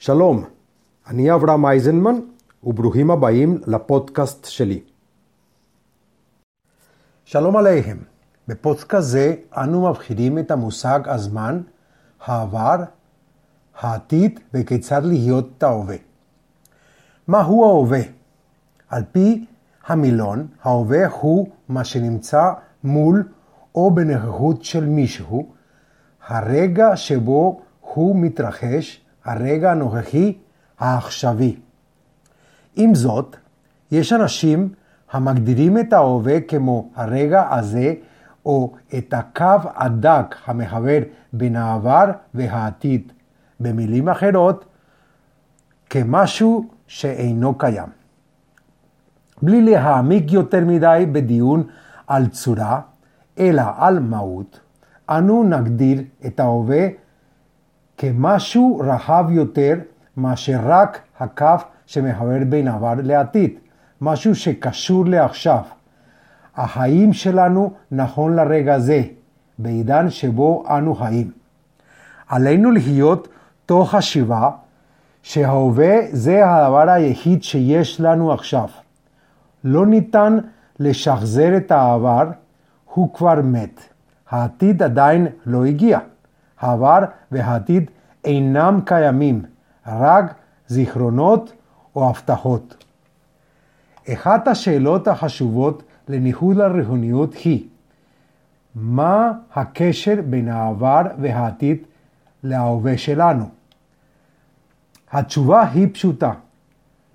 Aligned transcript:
שלום, 0.00 0.44
אני 1.06 1.34
אברהם 1.34 1.66
אייזנמן, 1.66 2.14
וברוכים 2.64 3.10
הבאים 3.10 3.60
לפודקאסט 3.66 4.44
שלי. 4.44 4.80
שלום 7.24 7.56
עליהם. 7.56 7.98
בפודקאסט 8.48 9.08
זה 9.08 9.34
אנו 9.56 9.88
מבחינים 9.88 10.38
את 10.38 10.50
המושג 10.50 11.00
הזמן, 11.04 11.60
העבר, 12.24 12.76
העתיד 13.78 14.40
וכיצד 14.54 15.04
להיות 15.04 15.48
את 15.58 15.62
ההווה. 15.62 15.96
מהו 17.28 17.64
ההווה? 17.64 18.00
על 18.88 19.02
פי 19.12 19.46
המילון, 19.86 20.46
ההווה 20.62 21.08
הוא 21.08 21.48
מה 21.68 21.84
שנמצא 21.84 22.52
מול 22.84 23.28
או 23.74 23.90
בנוכחות 23.90 24.64
של 24.64 24.84
מישהו, 24.84 25.52
הרגע 26.26 26.96
שבו 26.96 27.60
הוא 27.80 28.16
מתרחש, 28.16 29.07
הרגע 29.28 29.70
הנוכחי 29.70 30.38
העכשווי. 30.78 31.56
עם 32.76 32.94
זאת, 32.94 33.36
יש 33.90 34.12
אנשים 34.12 34.68
המגדירים 35.10 35.78
את 35.78 35.92
ההווה 35.92 36.40
כמו 36.40 36.90
הרגע 36.94 37.48
הזה, 37.50 37.94
או 38.46 38.72
את 38.98 39.14
הקו 39.14 39.70
הדק 39.74 40.34
המחבר 40.46 40.98
בין 41.32 41.56
העבר 41.56 42.04
והעתיד. 42.34 43.12
במילים 43.60 44.08
אחרות, 44.08 44.64
כמשהו 45.90 46.68
שאינו 46.86 47.58
קיים. 47.58 47.88
בלי 49.42 49.62
להעמיק 49.62 50.32
יותר 50.32 50.64
מדי 50.64 51.06
בדיון 51.12 51.66
על 52.06 52.26
צורה, 52.26 52.80
אלא 53.38 53.62
על 53.76 53.98
מהות, 54.00 54.60
אנו 55.08 55.44
נגדיר 55.44 56.02
את 56.26 56.40
ההווה 56.40 56.86
כמשהו 57.98 58.82
רחב 58.84 59.26
יותר 59.30 59.74
מאשר 60.16 60.58
רק 60.62 61.00
הקו 61.20 61.56
שמחבר 61.86 62.38
בין 62.48 62.68
עבר 62.68 62.94
לעתיד, 63.02 63.50
משהו 64.00 64.34
שקשור 64.34 65.06
לעכשיו. 65.06 65.62
החיים 66.56 67.12
שלנו 67.12 67.72
נכון 67.90 68.36
לרגע 68.36 68.78
זה, 68.78 69.02
בעידן 69.58 70.10
שבו 70.10 70.64
אנו 70.68 70.94
חיים. 70.94 71.30
עלינו 72.28 72.70
להיות 72.70 73.28
תוך 73.66 73.90
חשיבה 73.94 74.50
שההווה 75.22 75.96
זה 76.12 76.50
הדבר 76.50 76.90
היחיד 76.90 77.42
שיש 77.42 78.00
לנו 78.00 78.32
עכשיו. 78.32 78.68
לא 79.64 79.86
ניתן 79.86 80.38
לשחזר 80.80 81.56
את 81.56 81.70
העבר, 81.70 82.30
הוא 82.94 83.14
כבר 83.14 83.40
מת. 83.44 83.80
העתיד 84.30 84.82
עדיין 84.82 85.26
לא 85.46 85.64
הגיע. 85.64 85.98
העבר 86.60 86.98
והעתיד 87.32 87.90
אינם 88.24 88.80
קיימים, 88.84 89.42
רק 89.86 90.34
זיכרונות 90.68 91.52
או 91.96 92.08
הבטחות. 92.10 92.84
אחת 94.12 94.48
השאלות 94.48 95.08
החשובות 95.08 95.82
לניהול 96.08 96.60
הריחוניות 96.60 97.34
היא 97.34 97.66
מה 98.74 99.32
הקשר 99.54 100.14
בין 100.30 100.48
העבר 100.48 101.02
והעתיד 101.20 101.78
להווה 102.42 102.98
שלנו? 102.98 103.48
התשובה 105.12 105.62
היא 105.62 105.88
פשוטה. 105.92 106.32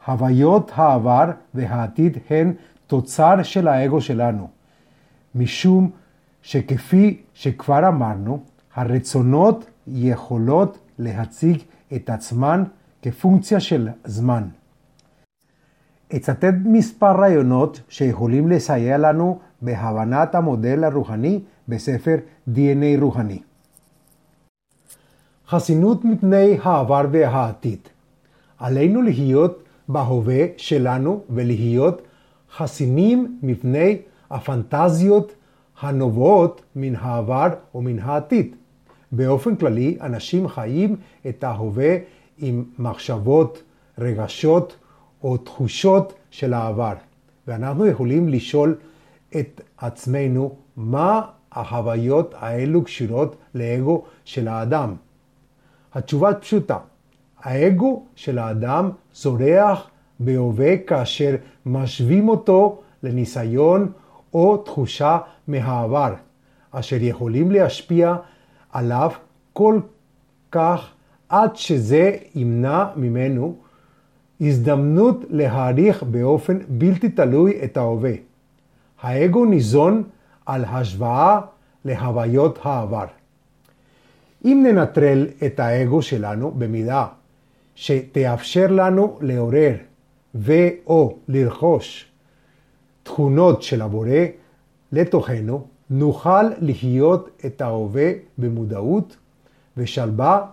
הוויות 0.07 0.71
העבר 0.75 1.31
והעתיד 1.53 2.17
הן 2.29 2.53
תוצר 2.87 3.43
של 3.43 3.67
האגו 3.67 4.01
שלנו, 4.01 4.47
משום 5.35 5.91
שכפי 6.41 7.21
שכבר 7.33 7.87
אמרנו, 7.87 8.43
הרצונות 8.75 9.65
יכולות 9.87 10.77
להציג 10.99 11.57
את 11.95 12.09
עצמן 12.09 12.63
כפונקציה 13.01 13.59
של 13.59 13.89
זמן. 14.05 14.43
אצטט 16.15 16.53
מספר 16.65 17.11
רעיונות 17.11 17.81
שיכולים 17.89 18.47
לסייע 18.47 18.97
לנו 18.97 19.39
בהבנת 19.61 20.35
המודל 20.35 20.83
הרוחני 20.83 21.39
בספר 21.67 22.15
DNA 22.55 23.01
רוחני. 23.01 23.39
חסינות 25.47 26.05
מפני 26.05 26.57
העבר 26.63 27.05
והעתיד. 27.11 27.79
עלינו 28.59 29.01
להיות 29.01 29.63
בהווה 29.87 30.45
שלנו 30.57 31.23
ולהיות 31.29 32.01
חסינים 32.55 33.39
מפני 33.43 33.97
הפנטזיות 34.31 35.35
הנובעות 35.81 36.61
מן 36.75 36.95
העבר 36.95 37.47
ומן 37.75 37.99
העתיד. 37.99 38.55
באופן 39.15 39.55
כללי, 39.55 39.97
אנשים 40.01 40.47
חיים 40.47 40.95
את 41.29 41.43
ההווה 41.43 41.97
עם 42.37 42.63
מחשבות, 42.79 43.63
רגשות 43.99 44.75
או 45.23 45.37
תחושות 45.37 46.13
של 46.31 46.53
העבר. 46.53 46.93
ואנחנו 47.47 47.85
יכולים 47.85 48.29
לשאול 48.29 48.75
את 49.39 49.61
עצמנו 49.77 50.55
מה 50.77 51.21
החוויות 51.51 52.33
האלו 52.37 52.83
קשורות 52.83 53.35
לאגו 53.55 54.03
של 54.25 54.47
האדם. 54.47 54.95
התשובה 55.93 56.33
פשוטה, 56.33 56.77
האגו 57.39 58.03
של 58.15 58.39
האדם 58.39 58.89
זורח 59.13 59.87
בהווה 60.19 60.77
כאשר 60.77 61.35
משווים 61.65 62.29
אותו 62.29 62.81
לניסיון 63.03 63.91
או 64.33 64.57
תחושה 64.57 65.17
מהעבר, 65.47 66.13
אשר 66.71 66.97
יכולים 66.99 67.51
להשפיע 67.51 68.15
עליו 68.73 69.11
כל 69.53 69.79
כך 70.51 70.91
עד 71.29 71.55
שזה 71.55 72.11
ימנע 72.35 72.85
ממנו 72.95 73.55
הזדמנות 74.41 75.25
להעריך 75.29 76.03
באופן 76.03 76.59
בלתי 76.67 77.09
תלוי 77.09 77.59
את 77.63 77.77
ההווה. 77.77 78.13
האגו 79.01 79.45
ניזון 79.45 80.03
על 80.45 80.65
השוואה 80.65 81.41
להוויות 81.85 82.59
העבר. 82.61 83.05
אם 84.45 84.65
ננטרל 84.67 85.27
את 85.45 85.59
האגו 85.59 86.01
שלנו 86.01 86.51
במידה 86.51 87.05
שתאפשר 87.75 88.67
לנו 88.69 89.17
לעורר 89.21 89.75
ו/או 90.35 91.17
לרכוש 91.27 92.05
תכונות 93.03 93.63
של 93.63 93.81
הבורא 93.81 94.09
לתוכנו, 94.91 95.67
נוכל 95.89 96.43
לחיות 96.61 97.29
את 97.45 97.61
ההווה 97.61 98.11
במודעות, 98.37 99.17
ושלווה 99.77 100.45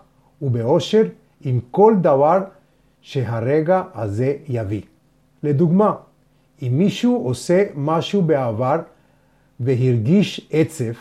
ובאושר 0.42 1.02
עם 1.41 1.60
כל 1.70 1.94
דבר 2.00 2.38
שהרגע 3.00 3.82
הזה 3.94 4.36
יביא. 4.48 4.82
לדוגמה, 5.42 5.94
אם 6.62 6.78
מישהו 6.78 7.24
עושה 7.24 7.64
משהו 7.74 8.22
בעבר 8.22 8.76
והרגיש 9.60 10.48
עצב, 10.50 10.92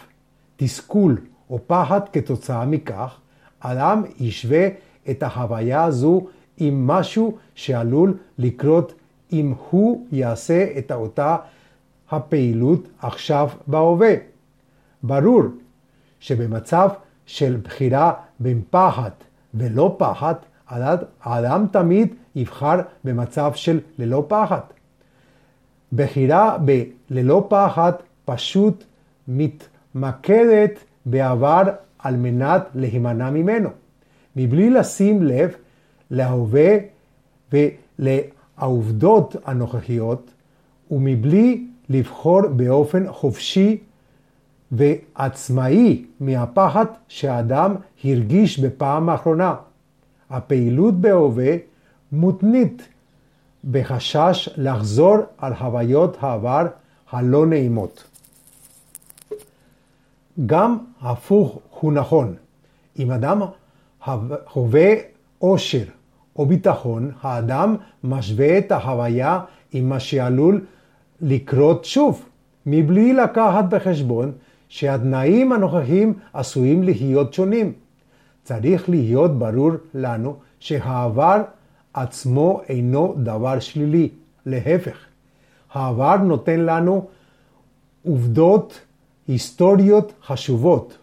תסכול 0.57 1.17
או 1.50 1.59
פחד 1.67 2.00
כתוצאה 2.13 2.66
מכך, 2.66 3.19
אדם 3.59 4.03
ישווה 4.19 4.67
את 5.09 5.23
החוויה 5.23 5.84
הזו 5.84 6.28
עם 6.57 6.88
משהו 6.88 7.38
שעלול 7.56 8.17
לקרות 8.38 8.94
אם 9.31 9.53
הוא 9.69 10.07
יעשה 10.11 10.67
את 10.78 10.91
אותה 10.91 11.38
הפעילות 12.12 12.88
עכשיו 13.00 13.50
בהווה. 13.68 14.14
ברור 15.03 15.44
שבמצב 16.20 16.90
של 17.25 17.58
בחירה 17.64 18.14
בין 18.40 18.62
פחד 18.70 19.09
ולא 19.53 19.96
פחד, 19.97 20.34
האדם 21.24 21.66
תמיד 21.72 22.16
יבחר 22.36 22.80
במצב 23.03 23.52
של 23.56 23.80
ללא 24.00 24.25
פחד. 24.28 24.59
בחירה 25.94 26.58
בללא 26.58 27.46
פחד 27.50 27.92
פשוט 28.26 28.84
מתמקדת 29.28 30.80
בעבר 31.06 31.64
על 32.00 32.16
מנת 32.16 32.68
להימנע 32.76 33.30
ממנו, 33.30 33.70
מבלי 34.36 34.70
לשים 34.70 35.24
לב 35.24 35.56
להווה 36.12 36.78
ולעובדות 37.53 39.35
הנוכחיות, 39.46 40.32
ומבלי 40.91 41.67
לבחור 41.90 42.41
באופן 42.47 43.14
חופשי 43.14 43.78
ועצמאי 44.72 46.06
מהפחד 46.20 46.86
שהאדם 47.08 47.76
הרגיש 48.03 48.59
בפעם 48.59 49.09
האחרונה. 49.09 49.56
הפעילות 50.30 51.02
בהווה 51.02 51.56
מותנית 52.12 52.88
בחשש 53.72 54.50
לחזור 54.58 55.18
על 55.38 55.56
חוויות 55.56 56.18
העבר 56.20 56.68
הלא 57.12 57.46
נעימות. 57.46 58.03
גם 60.46 60.78
הפוך 61.02 61.59
הוא 61.80 61.94
נכון. 61.94 62.35
אם 63.00 63.12
אדם 63.12 63.42
חווה 64.46 64.94
אושר 65.42 65.84
או 66.35 66.46
ביטחון, 66.46 67.12
האדם 67.22 67.76
משווה 68.03 68.58
את 68.58 68.72
החוויה 68.72 69.40
עם 69.72 69.90
מה 69.90 70.00
שעלול 70.00 70.66
לקרות 71.22 71.86
שוב, 71.86 72.26
מבלי 72.66 73.14
לקחת 73.14 73.66
בחשבון 73.70 74.32
שהתנאים 74.70 75.52
הנוכחיים 75.52 76.14
עשויים 76.34 76.84
להיות 76.84 77.34
שונים. 77.34 77.74
צריך 78.44 78.90
להיות 78.90 79.40
ברור 79.40 79.72
לנו 79.94 80.36
שהעבר 80.60 81.42
עצמו 81.94 82.62
אינו 82.70 83.16
דבר 83.18 83.60
שלילי, 83.60 84.10
להפך. 84.46 84.98
העבר 85.74 86.16
נותן 86.16 86.60
לנו 86.60 87.08
עובדות 88.04 88.80
היסטוריות 89.28 90.14
חשובות, 90.26 90.98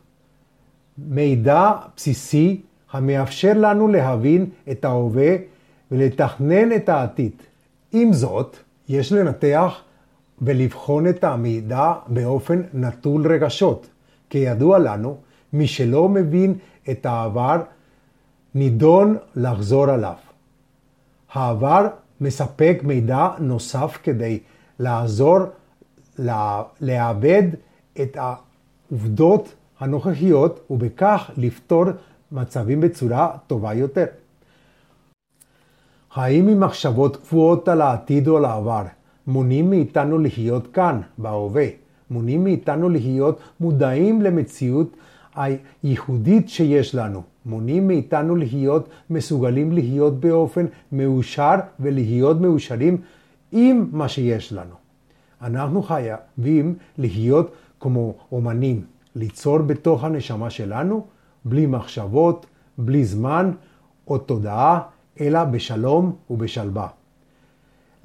מידע 0.99 1.73
בסיסי 1.97 2.61
המאפשר 2.93 3.53
לנו 3.57 3.89
להבין 3.89 4.47
את 4.71 4.85
ההווה 4.85 5.37
ולתכנן 5.91 6.73
את 6.77 6.89
העתיד. 6.89 7.33
עם 7.93 8.13
זאת, 8.13 8.57
יש 8.89 9.13
לנתח 9.13 9.81
ולבחון 10.43 11.09
את 11.09 11.25
המידע 11.25 11.93
באופן 12.07 12.63
נטול 12.75 13.33
רגשות. 13.33 13.87
כידוע 14.31 14.79
לנו, 14.79 15.17
מי 15.53 15.67
שלא 15.67 16.09
מבין 16.09 16.55
את 16.91 17.07
העבר, 17.07 17.63
נידון 18.55 19.17
לחזור 19.37 19.91
עליו. 19.91 20.15
העבר 21.33 21.87
מספק 22.21 22.79
מידע 22.83 23.29
נוסף 23.39 23.99
כדי 24.03 24.39
לעזור 24.79 25.39
לעבד 26.81 27.43
את 28.03 28.17
העובדות 28.21 29.55
הנוכחיות 29.81 30.61
ובכך 30.71 31.31
לפתור 31.37 31.85
מצבים 32.33 32.81
בצורה 32.81 33.37
טובה 33.47 33.75
יותר. 33.75 34.07
האם 36.15 36.49
עם 36.49 36.61
מחשבות 36.61 37.17
קבועות 37.17 37.69
על 37.69 37.81
העתיד 37.81 38.29
או 38.29 38.37
על 38.37 38.45
העבר 38.45 38.83
מונעים 39.27 39.71
מאיתנו 39.71 40.19
לחיות 40.19 40.67
כאן, 40.67 41.01
בהווה? 41.19 41.67
מונעים 42.11 42.45
מאיתנו 42.45 42.89
להיות 42.89 43.41
מודעים 43.61 44.23
למציאות 44.23 44.97
הייחודית 45.35 46.49
שיש 46.49 46.95
לנו. 46.95 47.23
מונעים 47.47 47.89
מאיתנו 47.89 48.37
להיות 48.37 48.89
מסוגלים 49.11 49.73
להיות 49.73 50.21
באופן 50.21 50.67
מאושר 50.93 51.55
ולהיות 51.81 52.41
מאושרים 52.41 52.99
עם 53.53 53.87
מה 53.93 54.09
שיש 54.09 54.53
לנו. 54.53 54.75
אנחנו 55.43 55.83
חייבים 55.83 56.75
להיות 56.99 57.51
כמו 57.81 58.15
אומנים, 58.33 58.85
ליצור 59.15 59.59
בתוך 59.59 60.05
הנשמה 60.05 60.51
שלנו, 60.51 61.07
בלי 61.45 61.67
מחשבות, 61.67 62.47
בלי 62.79 63.05
זמן 63.05 63.51
או 64.09 64.19
תודעה, 64.19 64.81
אלא 65.21 65.45
בשלום 65.45 66.13
ובשלווה. 66.31 66.89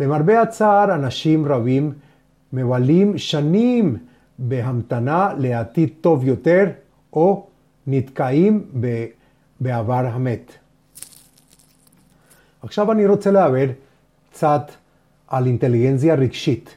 למרבה 0.01 0.41
הצער, 0.41 0.95
אנשים 0.95 1.45
רבים 1.45 1.93
מבלים 2.53 3.17
שנים 3.17 3.97
בהמתנה 4.39 5.33
לעתיד 5.37 5.89
טוב 6.01 6.25
יותר, 6.25 6.65
או 7.13 7.47
נתקעים 7.87 8.65
בעבר 9.59 10.05
המת. 10.05 10.51
עכשיו 12.61 12.91
אני 12.91 13.05
רוצה 13.05 13.31
להעביר 13.31 13.71
קצת 14.31 14.71
על 15.27 15.45
אינטליגנציה 15.45 16.15
רגשית. 16.15 16.75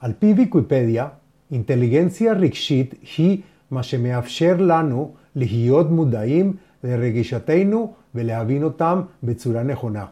על 0.00 0.12
פי 0.18 0.34
ויקיפדיה, 0.36 1.08
אינטליגנציה 1.50 2.32
רגשית 2.32 2.94
היא 3.16 3.40
מה 3.70 3.82
שמאפשר 3.82 4.56
לנו 4.58 5.14
להיות 5.34 5.90
מודעים 5.90 6.56
לרגשתנו 6.84 7.94
ולהבין 8.14 8.62
אותם 8.62 9.00
בצורה 9.22 9.62
נכונה. 9.62 10.06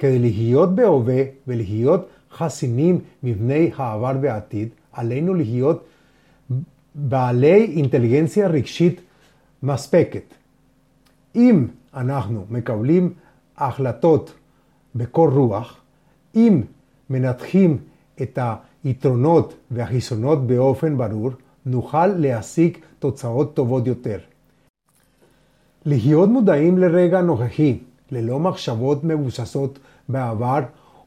כדי 0.00 0.18
להיות 0.18 0.74
בהווה 0.74 1.22
ולהיות 1.46 2.08
חסינים 2.32 2.98
מבני 3.22 3.70
העבר 3.76 4.12
והעתיד, 4.20 4.68
עלינו 4.92 5.34
להיות 5.34 5.84
בעלי 6.94 7.64
אינטליגנציה 7.76 8.48
רגשית 8.48 9.00
מספקת. 9.62 10.34
אם 11.36 11.66
אנחנו 11.94 12.44
מקבלים 12.50 13.12
החלטות 13.56 14.32
בקור 14.94 15.28
רוח, 15.28 15.80
אם 16.34 16.62
מנתחים 17.10 17.78
את 18.22 18.38
היתרונות 18.84 19.54
והחיסונות 19.70 20.46
באופן 20.46 20.96
ברור, 20.96 21.30
נוכל 21.66 22.06
להשיג 22.06 22.76
תוצאות 22.98 23.54
טובות 23.54 23.86
יותר. 23.86 24.18
להיות 25.84 26.28
מודעים 26.28 26.78
לרגע 26.78 27.18
הנוכחי, 27.18 27.78
ללא 28.10 28.38
מחשבות 28.38 29.04
מבוססות 29.04 29.78
בעבר 30.08 30.60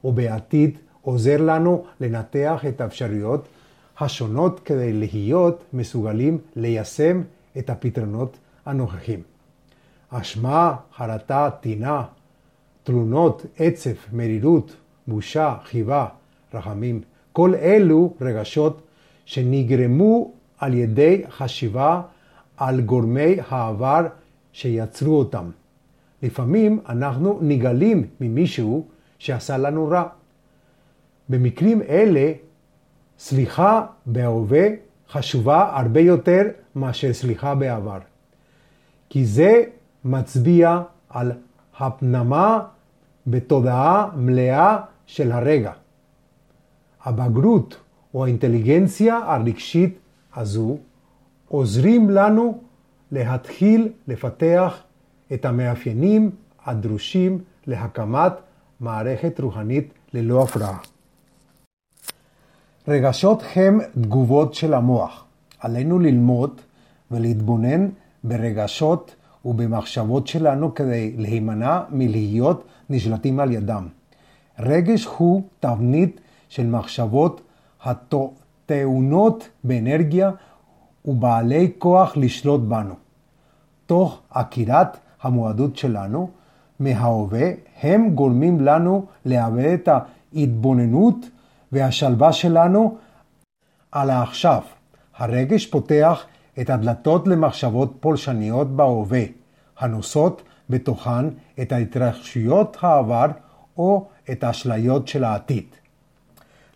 או 0.03 0.11
בעתיד, 0.11 0.77
עוזר 1.01 1.41
לנו 1.41 1.85
לנתח 1.99 2.65
את 2.67 2.81
האפשרויות 2.81 3.47
השונות 3.99 4.59
כדי 4.59 4.93
להיות 4.93 5.63
מסוגלים 5.73 6.37
ליישם 6.55 7.21
את 7.57 7.69
הפתרונות 7.69 8.37
הנוכחים. 8.65 9.21
אשמה, 10.09 10.75
חרטה, 10.95 11.49
טינה, 11.61 12.03
תלונות, 12.83 13.45
עצב, 13.57 13.93
מרירות, 14.13 14.75
בושה, 15.07 15.55
חיבה, 15.63 16.05
רחמים, 16.53 17.01
כל 17.31 17.55
אלו 17.55 18.13
רגשות 18.21 18.81
שנגרמו 19.25 20.31
על 20.59 20.73
ידי 20.73 21.21
חשיבה 21.29 22.01
על 22.57 22.81
גורמי 22.81 23.35
העבר 23.49 24.07
שיצרו 24.53 25.19
אותם. 25.19 25.49
לפעמים 26.23 26.79
אנחנו 26.89 27.39
נגלים 27.41 28.07
ממישהו 28.21 28.87
שעשה 29.19 29.57
לנו 29.57 29.87
רע. 29.87 30.03
במקרים 31.29 31.81
אלה, 31.81 32.31
סליחה 33.19 33.85
בהווה 34.05 34.67
חשובה 35.09 35.77
הרבה 35.79 35.99
יותר 35.99 36.41
מאשר 36.75 37.13
סליחה 37.13 37.55
בעבר. 37.55 37.99
כי 39.09 39.25
זה 39.25 39.63
מצביע 40.05 40.81
על 41.09 41.31
הפנמה 41.79 42.59
בתודעה 43.27 44.09
מלאה 44.15 44.77
של 45.05 45.31
הרגע. 45.31 45.71
הבגרות 47.03 47.77
או 48.13 48.25
האינטליגנציה 48.25 49.17
הרגשית 49.17 49.97
הזו 50.35 50.77
עוזרים 51.47 52.09
לנו 52.09 52.61
להתחיל 53.11 53.89
לפתח 54.07 54.83
את 55.33 55.45
המאפיינים 55.45 56.31
הדרושים 56.65 57.39
להקמת 57.67 58.33
מערכת 58.79 59.39
רוחנית 59.39 59.93
ללא 60.13 60.43
הפרעה. 60.43 60.77
רגשות 62.87 63.43
הם 63.55 63.79
תגובות 64.01 64.53
של 64.53 64.73
המוח. 64.73 65.25
עלינו 65.59 65.99
ללמוד 65.99 66.61
ולהתבונן 67.11 67.89
ברגשות 68.23 69.15
ובמחשבות 69.45 70.27
שלנו 70.27 70.75
כדי 70.75 71.13
להימנע 71.17 71.81
מלהיות 71.89 72.63
נשלטים 72.89 73.39
על 73.39 73.51
ידם. 73.51 73.87
רגש 74.59 75.05
הוא 75.05 75.43
תבנית 75.59 76.21
של 76.49 76.67
מחשבות 76.67 77.41
הטעונות 77.83 79.49
באנרגיה 79.63 80.31
ובעלי 81.05 81.71
כוח 81.77 82.17
לשלוט 82.17 82.61
בנו. 82.61 82.95
תוך 83.85 84.21
עקירת 84.29 84.97
המועדות 85.23 85.77
שלנו 85.77 86.29
מההווה, 86.79 87.49
הם 87.81 88.09
גורמים 88.09 88.61
לנו 88.61 89.05
לאבד 89.25 89.73
את 89.73 89.89
ההתבוננות 90.33 91.15
והשלווה 91.71 92.33
שלנו 92.33 92.97
על 93.91 94.09
העכשיו. 94.09 94.61
הרגש 95.17 95.65
פותח 95.65 96.25
את 96.61 96.69
הדלתות 96.69 97.27
למחשבות 97.27 97.93
פולשניות 97.99 98.75
בהווה, 98.75 99.23
הנושאות 99.79 100.41
בתוכן 100.69 101.25
את 101.61 101.71
ההתרחשויות 101.71 102.77
העבר 102.81 103.27
או 103.77 104.07
את 104.31 104.43
האשליות 104.43 105.07
של 105.07 105.23
העתיד. 105.23 105.65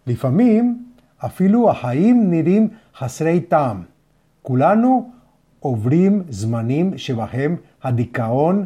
לפעמים 0.07 0.85
אפילו 1.17 1.69
החיים 1.69 2.31
נראים 2.31 2.69
חסרי 2.95 3.39
טעם. 3.39 3.83
כולנו 4.41 5.11
עוברים 5.59 6.23
זמנים 6.29 6.97
שבהם 6.97 7.55
הדיכאון 7.83 8.65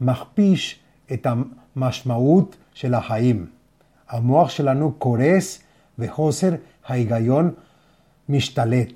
מכפיש 0.00 0.78
את 1.12 1.26
המשמעות 1.26 2.56
של 2.74 2.94
החיים. 2.94 3.46
המוח 4.08 4.50
שלנו 4.50 4.92
קורס 4.92 5.62
וחוסר 5.98 6.50
ההיגיון 6.86 7.50
משתלט. 8.28 8.92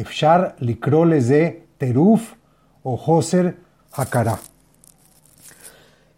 אפשר 0.00 0.42
לקרוא 0.58 1.06
לזה 1.06 1.50
טירוף 1.78 2.34
או 2.84 2.98
חוסר 2.98 3.48
הכרה. 3.94 4.36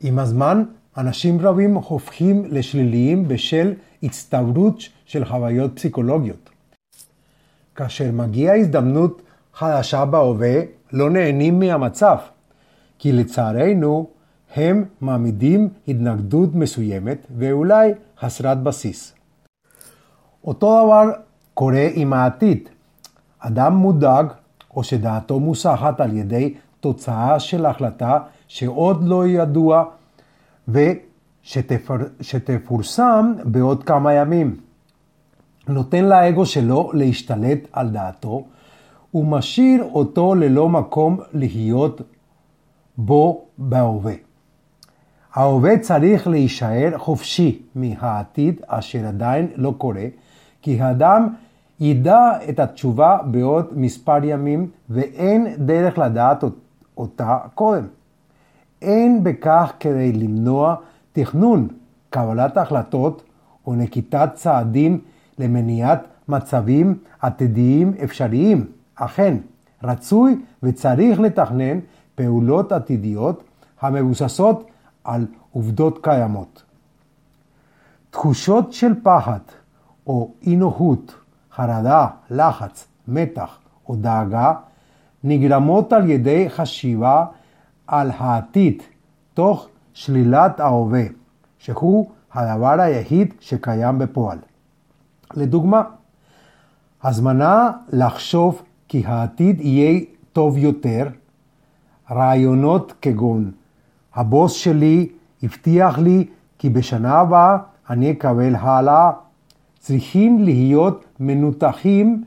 עם 0.00 0.18
הזמן, 0.18 0.64
אנשים 0.97 1.40
רבים 1.40 1.75
הופכים 1.75 2.44
לשליליים 2.49 3.28
בשל 3.28 3.75
הצטברות 4.02 4.83
של 5.06 5.25
חוויות 5.25 5.76
פסיכולוגיות. 5.76 6.50
כאשר 7.75 8.12
מגיעה 8.12 8.56
הזדמנות 8.56 9.23
חדשה 9.54 10.04
בהווה, 10.04 10.54
לא 10.92 11.11
נהנים 11.11 11.58
מהמצב, 11.58 12.16
כי 12.99 13.12
לצערנו 13.12 14.06
הם 14.56 14.84
מעמידים 15.00 15.68
התנגדות 15.88 16.54
מסוימת 16.54 17.26
ואולי 17.38 17.92
חסרת 18.20 18.62
בסיס. 18.62 19.14
אותו 20.44 20.84
דבר 20.84 21.11
קורה 21.54 21.88
עם 21.94 22.12
העתיד. 22.12 22.68
אדם 23.38 23.75
מודאג 23.75 24.26
או 24.76 24.84
שדעתו 24.84 25.40
מוסחת 25.40 26.00
על 26.00 26.16
ידי 26.16 26.54
תוצאה 26.80 27.40
של 27.40 27.66
החלטה 27.66 28.18
שעוד 28.49 29.04
לא 29.04 29.26
ידוע 29.26 29.84
ושתפורסם 32.20 33.32
בעוד 33.44 33.84
כמה 33.84 34.12
ימים. 34.12 34.56
נותן 35.68 36.04
לאגו 36.04 36.46
שלו 36.46 36.90
להשתלט 36.94 37.58
על 37.73 37.88
דעתו, 37.88 38.44
ומשאיר 39.14 39.85
אותו 39.92 40.35
ללא 40.35 40.68
מקום 40.68 41.18
להיות 41.33 42.00
בו 42.97 43.44
בהווה. 43.59 44.14
ההווה 45.35 45.78
צריך 45.78 46.26
להישאר 46.26 46.99
חופשי 46.99 47.62
מהעתיד 47.75 48.61
אשר 48.66 49.06
עדיין 49.06 49.49
לא 49.56 49.75
קורה, 49.78 50.06
כי 50.62 50.80
האדם 50.80 51.28
ידע 51.80 52.30
את 52.49 52.61
התשובה 52.61 53.18
בעוד 53.25 53.66
מספר 53.73 54.25
ימים 54.25 54.71
ואין 54.90 55.47
דרך 55.59 55.99
לדעת 55.99 56.44
אותה 56.97 57.38
קודם. 57.54 57.87
אין 58.83 59.25
בכך 59.25 59.73
כדי 59.80 60.12
למנוע 60.12 60.75
תכנון, 61.12 61.68
קבלת 62.11 62.56
החלטות 62.56 63.23
ונקיטת 63.66 64.28
צעדים 64.35 65.00
למניעת 65.38 66.00
מצבים 66.28 66.99
עתידיים 67.21 67.92
אפשריים. 68.04 68.66
אכן, 68.95 69.37
רצוי 69.83 70.43
וצריך 70.63 71.21
לתכנן 71.21 71.79
פעולות 72.15 72.73
עתידיות 72.73 73.45
המבוססות 73.81 74.71
על 75.05 75.27
עובדות 75.53 75.99
קיימות. 76.03 76.63
תחושות 78.11 78.73
של 78.73 78.93
פחד 79.03 79.39
או 80.07 80.31
אי 80.43 80.57
נוחות, 80.57 81.15
חרדה, 81.53 82.07
לחץ, 82.31 82.87
מתח 83.09 83.59
או 83.89 83.97
דאגה 83.97 84.53
נגרמות 85.25 85.93
על 85.93 86.11
ידי 86.11 86.51
חשיבה 86.51 87.27
על 87.87 88.11
העתיד 88.19 88.83
תוך 89.35 89.69
שלילת 89.95 90.61
ההווה, 90.61 91.05
שהוא 91.59 92.11
הדבר 92.33 92.81
היחיד 92.81 93.35
שקיים 93.41 93.99
בפועל. 93.99 94.39
לדוגמה, 95.35 95.83
הזמנה 97.03 97.71
לחשוב 97.93 98.63
כי 98.88 99.03
העתיד 99.07 99.61
יהיה 99.61 100.00
טוב 100.33 100.59
יותר, 100.59 101.09
רעיונות 102.11 102.93
כגון 103.03 103.50
הבוס 104.14 104.53
שלי 104.53 105.09
הבטיח 105.43 105.99
לי 105.99 106.26
כי 106.59 106.71
בשנה 106.71 107.14
הבאה 107.14 107.57
אני 107.91 108.11
אקבל 108.11 108.55
העלאה. 108.55 109.11
צריכים 109.85 110.43
להיות 110.43 111.05
מנותחים 111.21 112.25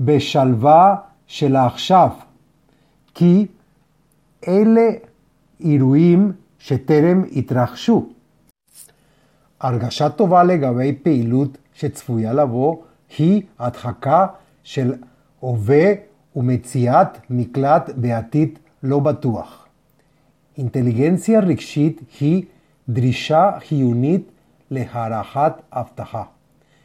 בשלווה 0.00 0.96
של 1.26 1.56
העכשיו, 1.56 2.10
כי 3.14 3.46
אלה 4.48 4.88
אירועים 5.60 6.32
שטרם 6.58 7.22
התרחשו. 7.36 8.08
הרגשה 9.60 10.08
טובה 10.08 10.44
לגבי 10.44 10.92
פעילות 11.02 11.58
שצפויה 11.74 12.32
לבוא 12.32 12.76
היא 13.18 13.42
הדחקה 13.58 14.26
של 14.62 14.94
הווה 15.46 15.92
ומציאת 16.36 17.08
מקלט 17.30 17.90
בעתיד 17.96 18.58
לא 18.82 18.98
בטוח. 18.98 19.66
אינטליגנציה 20.58 21.40
רגשית 21.40 22.00
היא 22.20 22.44
דרישה 22.88 23.50
חיונית 23.68 24.30
להערכת 24.70 25.52
הבטחה. 25.72 26.22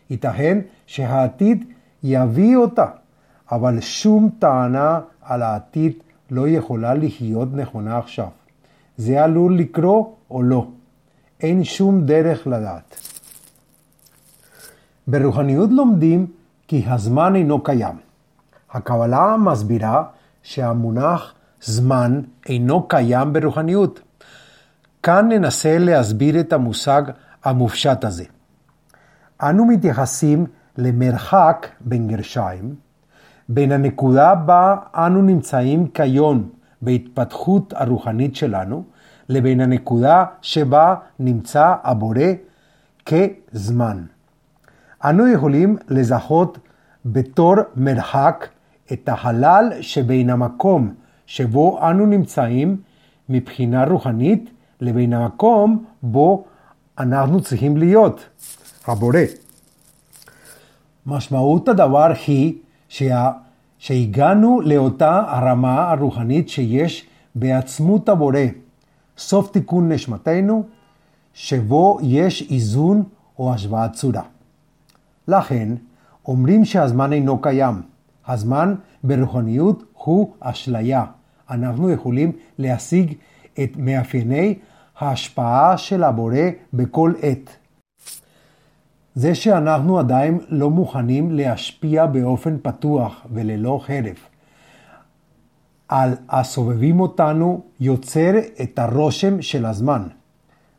ייתכן 0.10 0.60
שהעתיד 0.86 1.66
יביא 2.04 2.58
אותה, 2.58 2.86
אבל 3.52 3.82
שום 3.82 4.30
טענה 4.40 5.00
על 5.22 5.42
העתיד 5.42 5.94
לא 6.32 6.48
יכולה 6.48 6.94
להיות 6.94 7.54
נכונה 7.54 7.98
עכשיו. 7.98 8.28
זה 8.98 9.24
עלול 9.24 9.58
לקרות 9.58 10.16
או 10.32 10.44
לא. 10.44 10.68
אין 11.40 11.64
שום 11.64 12.06
דרך 12.06 12.48
לדעת. 12.48 13.00
ברוחניות 15.08 15.70
לומדים 15.72 16.26
כי 16.68 16.84
הזמן 16.88 17.36
אינו 17.36 17.64
קיים. 17.64 18.11
הקבלה 18.74 19.36
מסבירה 19.38 20.04
שהמונח 20.44 21.34
זמן 21.62 22.22
אינו 22.50 22.88
קיים 22.88 23.34
ברוחניות. 23.34 24.02
כאן 25.04 25.30
ננסה 25.30 25.78
להסביר 25.78 26.40
את 26.40 26.54
המושג 26.54 27.02
המופשט 27.44 28.04
הזה. 28.04 28.24
אנו 29.42 29.66
מתייחסים 29.66 30.46
למרחק 30.78 31.68
בין 31.82 32.08
גרשיים, 32.08 32.76
בין 33.50 33.72
הנקודה 33.72 34.36
בה 34.36 34.76
אנו 34.96 35.22
נמצאים 35.22 35.88
כיום 35.88 36.50
בהתפתחות 36.82 37.74
הרוחנית 37.78 38.36
שלנו, 38.36 38.84
לבין 39.30 39.62
הנקודה 39.62 40.26
שבה 40.42 40.96
נמצא 41.20 41.76
הבורא 41.84 42.24
כזמן. 43.06 44.04
אנו 45.06 45.28
יכולים 45.28 45.78
לזהות 45.88 46.58
בתור 47.06 47.56
מרחק 47.76 48.48
את 48.94 49.10
החלל 49.10 49.72
שבין 49.82 50.30
המקום 50.30 50.94
שבו 51.26 51.90
אנו 51.90 52.06
נמצאים 52.06 52.78
מבחינה 53.30 53.86
רוחנית 53.86 54.50
לבין 54.82 55.14
המקום 55.14 55.86
בו 56.04 56.44
אנחנו 57.00 57.42
צריכים 57.42 57.78
להיות, 57.78 58.26
הבורא. 58.88 59.20
משמעות 61.06 61.70
הדבר 61.70 62.12
היא 62.28 62.54
שה... 62.90 63.32
שהגענו 63.78 64.62
לאותה 64.62 65.24
הרמה 65.28 65.92
הרוחנית 65.92 66.50
שיש 66.50 67.06
בעצמות 67.36 68.10
הבורא, 68.10 68.40
סוף 69.18 69.52
תיקון 69.52 69.92
נשמתנו, 69.92 70.64
שבו 71.34 72.00
יש 72.02 72.52
איזון 72.52 73.04
או 73.40 73.54
השוואת 73.54 73.94
צורה. 73.94 74.22
לכן, 75.28 75.70
אומרים 76.28 76.66
שהזמן 76.66 77.14
אינו 77.14 77.42
קיים. 77.42 77.82
הזמן 78.32 78.76
ברוחניות 79.04 79.84
הוא 79.94 80.34
אשליה. 80.40 81.06
אנחנו 81.50 81.90
יכולים 81.92 82.32
להשיג 82.58 83.14
את 83.64 83.78
מאפייני 83.78 84.56
ההשפעה 85.00 85.78
של 85.78 86.04
הבורא 86.04 86.50
בכל 86.74 87.14
עת. 87.22 87.50
זה 89.16 89.36
שאנחנו 89.36 90.00
עדיין 90.00 90.40
לא 90.50 90.70
מוכנים 90.70 91.32
להשפיע 91.32 92.06
באופן 92.06 92.58
פתוח 92.62 93.28
וללא 93.34 93.80
חרב 93.84 94.16
על 95.88 96.14
הסובבים 96.30 97.00
אותנו 97.00 97.62
יוצר 97.80 98.32
את 98.62 98.80
הרושם 98.80 99.42
של 99.42 99.66
הזמן. 99.66 100.02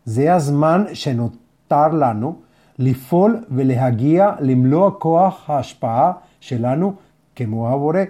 זה 0.04 0.34
הזמן 0.34 0.84
שנותר 0.92 1.88
לנו 1.88 2.36
לפעול 2.78 3.44
ולהגיע 3.50 4.32
למלוא 4.40 4.90
כוח 4.98 5.50
ההשפעה 5.50 6.12
שלנו 6.40 6.94
כמו 7.36 7.68
הבורא. 7.68 8.00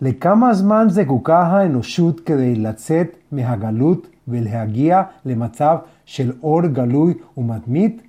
לכמה 0.00 0.54
זמן 0.54 0.86
זקוקה 0.90 1.42
האנושות 1.42 2.20
כדי 2.20 2.54
לצאת 2.54 3.16
מהגלות 3.32 4.06
ולהגיע 4.28 5.02
למצב 5.24 5.76
של 6.04 6.32
אור 6.42 6.66
גלוי 6.66 7.14
ומתמיד? 7.36 8.02